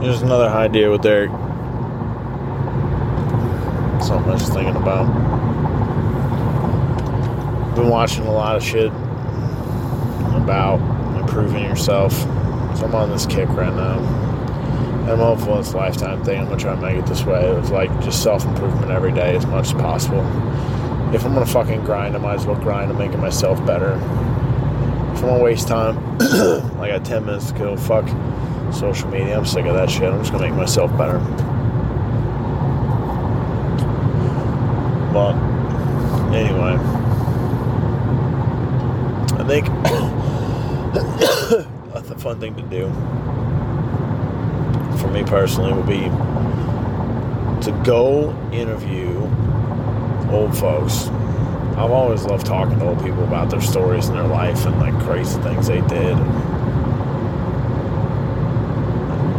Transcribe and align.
Here's 0.00 0.22
another 0.22 0.46
idea 0.46 0.88
with 0.92 1.02
Derek. 1.02 1.28
Something 4.00 4.30
I 4.30 4.34
was 4.34 4.48
thinking 4.48 4.76
about. 4.76 5.06
Been 7.74 7.88
watching 7.88 8.24
a 8.24 8.30
lot 8.30 8.54
of 8.54 8.62
shit 8.62 8.92
about 10.36 10.78
improving 11.18 11.64
yourself. 11.64 12.12
So 12.78 12.86
I'm 12.86 12.94
on 12.94 13.10
this 13.10 13.26
kick 13.26 13.48
right 13.48 13.74
now. 13.74 13.98
And 15.00 15.10
I'm 15.10 15.18
hopeful 15.18 15.58
it's 15.58 15.72
a 15.72 15.76
lifetime 15.76 16.22
thing. 16.22 16.42
I'm 16.42 16.44
gonna 16.44 16.60
try 16.60 16.74
and 16.74 16.80
make 16.82 16.96
it 16.96 17.06
this 17.06 17.24
way. 17.24 17.44
It's 17.58 17.70
like 17.70 17.90
just 18.00 18.22
self 18.22 18.44
improvement 18.44 18.92
every 18.92 19.10
day 19.10 19.34
as 19.34 19.46
much 19.46 19.66
as 19.66 19.72
possible. 19.72 20.20
If 21.12 21.24
I'm 21.24 21.34
gonna 21.34 21.44
fucking 21.44 21.82
grind, 21.84 22.14
I 22.14 22.20
might 22.20 22.34
as 22.34 22.46
well 22.46 22.54
grind 22.54 22.92
on 22.92 22.98
making 22.98 23.20
myself 23.20 23.58
better. 23.66 23.94
If 23.94 25.24
I'm 25.24 25.30
gonna 25.30 25.42
waste 25.42 25.66
time, 25.66 25.98
I 26.80 26.86
got 26.86 27.04
10 27.04 27.26
minutes 27.26 27.50
to 27.50 27.58
kill. 27.58 27.76
Fuck 27.76 28.08
social 28.72 29.08
media. 29.08 29.36
I'm 29.36 29.46
sick 29.46 29.66
of 29.66 29.74
that 29.74 29.90
shit. 29.90 30.04
I'm 30.04 30.20
just 30.20 30.32
gonna 30.32 30.48
make 30.48 30.56
myself 30.56 30.90
better. 30.96 31.18
But 35.12 35.34
anyway, 36.34 36.76
I 39.38 39.44
think 39.46 39.66
that's 41.92 42.10
a 42.10 42.18
fun 42.18 42.40
thing 42.40 42.54
to 42.56 42.62
do 42.62 42.90
for 44.98 45.08
me 45.08 45.22
personally 45.22 45.72
would 45.72 45.86
be 45.86 46.08
to 47.64 47.72
go 47.84 48.30
interview 48.52 49.08
old 50.30 50.56
folks. 50.56 51.08
I've 51.78 51.92
always 51.92 52.24
loved 52.24 52.46
talking 52.46 52.78
to 52.78 52.84
old 52.84 53.02
people 53.02 53.24
about 53.24 53.50
their 53.50 53.60
stories 53.60 54.08
and 54.08 54.18
their 54.18 54.26
life 54.26 54.66
and 54.66 54.78
like 54.78 54.94
crazy 55.04 55.40
things 55.42 55.68
they 55.68 55.80
did. 55.82 56.16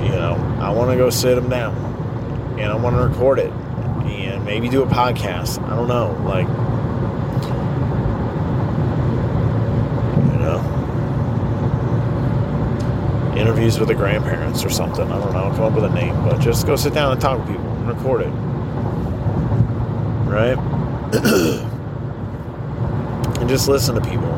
You 0.00 0.09
know, 0.20 0.58
I 0.60 0.70
want 0.70 0.90
to 0.90 0.96
go 0.96 1.10
sit 1.10 1.34
them 1.34 1.48
down 1.48 1.74
and 2.60 2.70
I 2.70 2.76
want 2.76 2.96
to 2.96 3.02
record 3.02 3.38
it 3.38 3.50
and 3.50 4.44
maybe 4.44 4.68
do 4.68 4.82
a 4.82 4.86
podcast. 4.86 5.62
I 5.64 5.74
don't 5.74 5.88
know, 5.88 6.12
like 6.26 6.46
you 10.32 10.38
know, 10.38 10.60
interviews 13.36 13.78
with 13.78 13.88
the 13.88 13.94
grandparents 13.94 14.64
or 14.64 14.70
something. 14.70 15.10
I 15.10 15.18
don't 15.18 15.32
know. 15.32 15.44
I'll 15.44 15.54
come 15.54 15.64
up 15.64 15.72
with 15.72 15.84
a 15.84 15.94
name, 15.94 16.14
but 16.24 16.38
just 16.38 16.66
go 16.66 16.76
sit 16.76 16.92
down 16.92 17.12
and 17.12 17.20
talk 17.20 17.40
to 17.40 17.46
people 17.50 17.64
and 17.64 17.88
record 17.88 18.22
it, 18.22 18.30
right? 20.28 20.58
and 23.40 23.48
just 23.48 23.68
listen 23.68 23.94
to 23.94 24.00
people. 24.02 24.28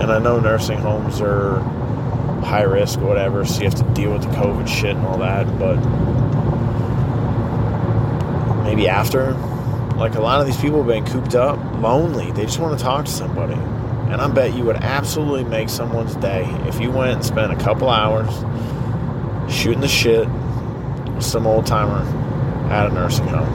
And 0.00 0.12
I 0.12 0.18
know 0.18 0.38
nursing 0.38 0.78
homes 0.78 1.22
are 1.22 1.62
high 2.44 2.62
risk 2.62 3.00
or 3.00 3.06
whatever, 3.06 3.44
so 3.44 3.60
you 3.62 3.68
have 3.68 3.74
to 3.74 3.94
deal 3.94 4.12
with 4.12 4.22
the 4.22 4.28
COVID 4.28 4.68
shit 4.68 4.96
and 4.96 5.06
all 5.06 5.18
that, 5.18 5.46
but 5.58 5.76
maybe 8.64 8.88
after, 8.88 9.32
like 9.96 10.14
a 10.14 10.20
lot 10.20 10.40
of 10.40 10.46
these 10.46 10.56
people 10.56 10.78
have 10.78 10.86
been 10.86 11.04
cooped 11.06 11.34
up, 11.34 11.58
lonely. 11.80 12.30
They 12.32 12.44
just 12.44 12.58
want 12.58 12.78
to 12.78 12.84
talk 12.84 13.04
to 13.04 13.10
somebody. 13.10 13.54
And 13.54 14.20
I 14.20 14.28
bet 14.28 14.54
you 14.54 14.64
would 14.64 14.76
absolutely 14.76 15.44
make 15.44 15.68
someone's 15.68 16.14
day 16.16 16.44
if 16.66 16.80
you 16.80 16.90
went 16.90 17.12
and 17.12 17.24
spent 17.24 17.52
a 17.52 17.56
couple 17.56 17.88
hours 17.88 18.32
shooting 19.52 19.80
the 19.80 19.88
shit 19.88 20.28
with 21.14 21.24
some 21.24 21.46
old 21.46 21.66
timer 21.66 22.02
at 22.70 22.90
a 22.90 22.94
nursing 22.94 23.26
home. 23.26 23.48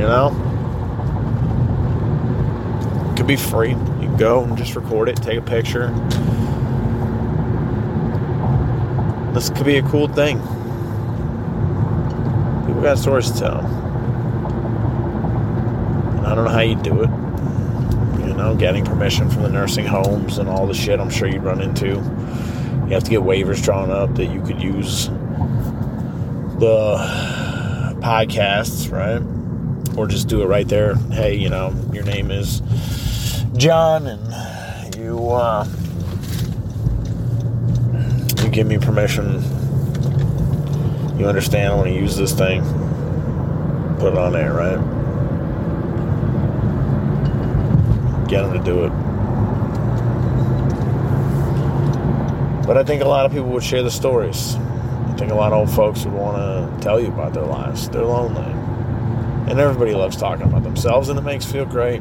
You 0.00 0.06
know? 0.06 0.49
Be 3.30 3.36
free. 3.36 3.70
You 3.70 4.12
go 4.18 4.42
and 4.42 4.58
just 4.58 4.74
record 4.74 5.08
it, 5.08 5.14
take 5.18 5.38
a 5.38 5.40
picture. 5.40 5.90
This 9.32 9.50
could 9.50 9.66
be 9.66 9.76
a 9.76 9.82
cool 9.84 10.08
thing. 10.08 10.38
People 12.66 12.82
got 12.82 12.98
stories 12.98 13.30
to 13.30 13.38
tell. 13.38 13.60
And 16.16 16.26
I 16.26 16.34
don't 16.34 16.44
know 16.44 16.50
how 16.50 16.58
you 16.58 16.74
do 16.74 17.02
it. 17.04 17.10
You 18.26 18.34
know, 18.34 18.56
getting 18.58 18.84
permission 18.84 19.30
from 19.30 19.44
the 19.44 19.48
nursing 19.48 19.86
homes 19.86 20.38
and 20.38 20.48
all 20.48 20.66
the 20.66 20.74
shit 20.74 20.98
I'm 20.98 21.08
sure 21.08 21.28
you'd 21.28 21.44
run 21.44 21.62
into. 21.62 21.86
You 21.86 22.94
have 22.94 23.04
to 23.04 23.10
get 23.10 23.20
waivers 23.20 23.62
drawn 23.62 23.92
up 23.92 24.16
that 24.16 24.26
you 24.26 24.42
could 24.42 24.60
use 24.60 25.06
the 26.58 26.96
podcasts, 28.02 28.90
right? 28.90 29.22
Or 29.96 30.08
just 30.08 30.26
do 30.26 30.42
it 30.42 30.46
right 30.46 30.66
there. 30.66 30.96
Hey, 31.12 31.36
you 31.36 31.48
know, 31.48 31.72
your 31.92 32.02
name 32.02 32.32
is 32.32 32.60
John 33.56 34.06
and 34.06 34.96
you 34.96 35.28
uh 35.30 35.66
you 38.42 38.48
give 38.48 38.66
me 38.66 38.78
permission. 38.78 39.42
You 41.18 41.26
understand 41.26 41.72
I 41.72 41.76
want 41.76 41.88
to 41.88 41.94
use 41.94 42.16
this 42.16 42.32
thing. 42.32 42.62
Put 43.98 44.12
it 44.12 44.18
on 44.18 44.32
there, 44.32 44.54
right? 44.54 44.78
Get 48.28 48.44
him 48.44 48.52
to 48.52 48.64
do 48.64 48.84
it. 48.84 48.92
But 52.66 52.78
I 52.78 52.84
think 52.84 53.02
a 53.02 53.08
lot 53.08 53.26
of 53.26 53.32
people 53.32 53.48
would 53.48 53.64
share 53.64 53.82
the 53.82 53.90
stories. 53.90 54.54
I 54.54 55.14
think 55.18 55.32
a 55.32 55.34
lot 55.34 55.52
of 55.52 55.58
old 55.58 55.70
folks 55.70 56.04
would 56.04 56.14
want 56.14 56.36
to 56.36 56.82
tell 56.82 57.00
you 57.00 57.08
about 57.08 57.34
their 57.34 57.44
lives. 57.44 57.88
They're 57.88 58.04
lonely. 58.04 58.52
And 59.50 59.58
everybody 59.58 59.92
loves 59.92 60.16
talking 60.16 60.46
about 60.46 60.62
themselves, 60.62 61.08
and 61.08 61.18
it 61.18 61.22
makes 61.22 61.44
feel 61.44 61.66
great. 61.66 62.00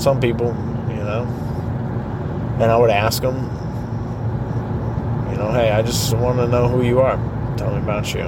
Some 0.00 0.18
people, 0.18 0.46
you 0.88 0.96
know, 0.96 1.24
and 2.58 2.72
I 2.72 2.76
would 2.78 2.88
ask 2.88 3.20
them, 3.20 3.36
you 5.30 5.36
know, 5.36 5.52
hey, 5.52 5.70
I 5.72 5.82
just 5.82 6.14
want 6.14 6.38
to 6.38 6.48
know 6.48 6.68
who 6.68 6.82
you 6.82 7.00
are. 7.00 7.16
Tell 7.58 7.70
me 7.70 7.82
about 7.82 8.14
you. 8.14 8.22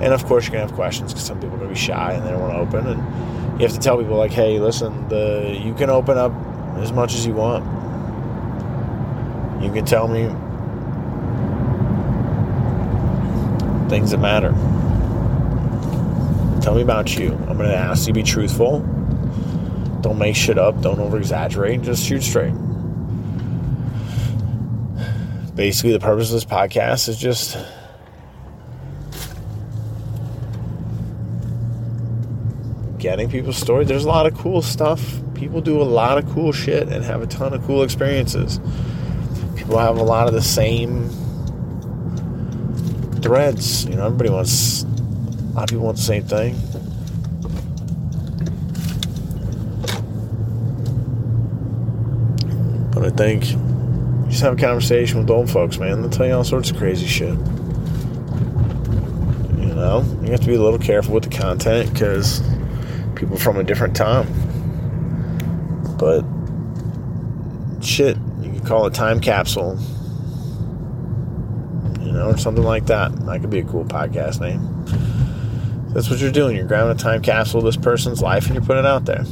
And 0.00 0.14
of 0.14 0.24
course, 0.24 0.46
you're 0.46 0.52
gonna 0.52 0.64
have 0.66 0.74
questions 0.74 1.12
because 1.12 1.26
some 1.26 1.38
people 1.38 1.56
are 1.56 1.58
gonna 1.58 1.68
be 1.68 1.76
shy 1.76 2.12
and 2.14 2.24
they 2.24 2.30
don't 2.30 2.40
want 2.40 2.54
to 2.54 2.60
open. 2.60 2.86
And 2.86 3.60
you 3.60 3.66
have 3.66 3.74
to 3.74 3.78
tell 3.78 3.98
people 3.98 4.16
like, 4.16 4.30
hey, 4.30 4.58
listen, 4.58 5.06
the 5.10 5.60
you 5.62 5.74
can 5.74 5.90
open 5.90 6.16
up 6.16 6.32
as 6.78 6.92
much 6.92 7.14
as 7.14 7.26
you 7.26 7.34
want. 7.34 7.62
You 9.62 9.70
can 9.70 9.84
tell 9.84 10.08
me 10.08 10.28
things 13.90 14.12
that 14.12 14.18
matter. 14.18 14.52
Tell 16.62 16.74
me 16.74 16.80
about 16.80 17.18
you. 17.18 17.34
I'm 17.48 17.58
gonna 17.58 17.74
ask 17.74 18.06
you 18.06 18.14
to 18.14 18.20
be 18.20 18.22
truthful. 18.22 18.97
Don't 20.00 20.18
make 20.18 20.36
shit 20.36 20.58
up. 20.58 20.80
Don't 20.80 21.00
over 21.00 21.18
exaggerate. 21.18 21.82
Just 21.82 22.04
shoot 22.04 22.22
straight. 22.22 22.54
Basically, 25.54 25.92
the 25.92 26.00
purpose 26.00 26.28
of 26.28 26.34
this 26.34 26.44
podcast 26.44 27.08
is 27.08 27.18
just 27.18 27.56
getting 32.98 33.30
people's 33.30 33.56
stories. 33.56 33.88
There's 33.88 34.04
a 34.04 34.08
lot 34.08 34.26
of 34.26 34.36
cool 34.36 34.62
stuff. 34.62 35.20
People 35.34 35.60
do 35.60 35.80
a 35.80 35.84
lot 35.84 36.18
of 36.18 36.28
cool 36.30 36.52
shit 36.52 36.88
and 36.88 37.04
have 37.04 37.22
a 37.22 37.26
ton 37.26 37.54
of 37.54 37.64
cool 37.64 37.82
experiences. 37.82 38.60
People 39.56 39.78
have 39.78 39.96
a 39.98 40.02
lot 40.02 40.28
of 40.28 40.34
the 40.34 40.42
same 40.42 41.08
threads. 43.20 43.84
You 43.84 43.96
know, 43.96 44.06
everybody 44.06 44.30
wants, 44.30 44.82
a 44.82 44.86
lot 45.54 45.64
of 45.64 45.68
people 45.70 45.84
want 45.84 45.96
the 45.96 46.02
same 46.02 46.24
thing. 46.24 46.56
But 52.98 53.12
I 53.12 53.16
think 53.16 53.44
just 54.28 54.42
have 54.42 54.54
a 54.54 54.56
conversation 54.56 55.20
with 55.20 55.30
old 55.30 55.48
folks, 55.48 55.78
man. 55.78 56.00
They'll 56.00 56.10
tell 56.10 56.26
you 56.26 56.32
all 56.32 56.42
sorts 56.42 56.72
of 56.72 56.78
crazy 56.78 57.06
shit. 57.06 57.38
You 59.56 59.72
know, 59.72 60.04
you 60.24 60.32
have 60.32 60.40
to 60.40 60.46
be 60.48 60.56
a 60.56 60.60
little 60.60 60.80
careful 60.80 61.14
with 61.14 61.22
the 61.22 61.30
content 61.30 61.92
because 61.92 62.42
people 63.14 63.36
from 63.36 63.56
a 63.56 63.62
different 63.62 63.94
time. 63.94 64.26
But 65.96 66.24
shit, 67.80 68.16
you 68.40 68.50
could 68.50 68.66
call 68.66 68.86
it 68.86 68.94
time 68.94 69.20
capsule. 69.20 69.78
You 72.00 72.10
know, 72.10 72.30
or 72.30 72.36
something 72.36 72.64
like 72.64 72.86
that. 72.86 73.14
That 73.26 73.40
could 73.40 73.50
be 73.50 73.60
a 73.60 73.64
cool 73.64 73.84
podcast 73.84 74.40
name. 74.40 74.60
That's 75.94 76.10
what 76.10 76.18
you're 76.18 76.32
doing. 76.32 76.56
You're 76.56 76.66
grabbing 76.66 76.90
a 76.90 76.96
time 76.96 77.22
capsule 77.22 77.60
of 77.60 77.64
this 77.64 77.76
person's 77.76 78.20
life 78.20 78.46
and 78.46 78.56
you're 78.56 78.64
putting 78.64 78.84
it 78.84 78.88
out 78.88 79.04
there. 79.04 79.24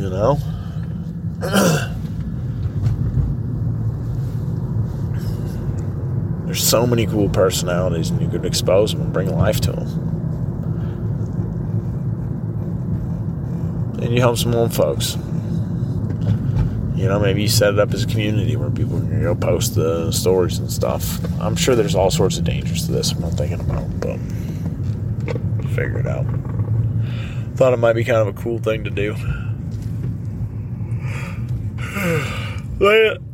You 0.00 0.08
know? 0.08 0.38
There's 6.46 6.66
so 6.66 6.86
many 6.86 7.04
cool 7.04 7.28
personalities, 7.28 8.08
and 8.08 8.22
you 8.22 8.28
could 8.28 8.46
expose 8.46 8.92
them 8.92 9.02
and 9.02 9.12
bring 9.12 9.36
life 9.36 9.60
to 9.60 9.72
them. 9.72 9.88
And 14.02 14.14
you 14.14 14.20
help 14.20 14.38
some 14.38 14.54
old 14.54 14.72
folks. 14.72 15.16
You 16.96 17.06
know, 17.06 17.20
maybe 17.20 17.42
you 17.42 17.48
set 17.48 17.74
it 17.74 17.78
up 17.78 17.92
as 17.92 18.04
a 18.04 18.06
community 18.06 18.56
where 18.56 18.70
people 18.70 18.98
can 19.00 19.20
go 19.20 19.34
post 19.34 19.74
the 19.74 20.10
stories 20.12 20.58
and 20.58 20.72
stuff. 20.72 21.18
I'm 21.42 21.56
sure 21.56 21.74
there's 21.74 21.94
all 21.94 22.10
sorts 22.10 22.38
of 22.38 22.44
dangers 22.44 22.86
to 22.86 22.92
this 22.92 23.12
I'm 23.12 23.20
not 23.20 23.34
thinking 23.34 23.60
about, 23.60 24.00
but 24.00 24.18
figure 25.74 25.98
it 25.98 26.06
out. 26.06 26.24
Thought 27.56 27.74
it 27.74 27.78
might 27.78 27.92
be 27.92 28.04
kind 28.04 28.26
of 28.26 28.28
a 28.28 28.32
cool 28.32 28.58
thing 28.58 28.84
to 28.84 28.90
do. 28.90 29.14
Later. 32.80 33.29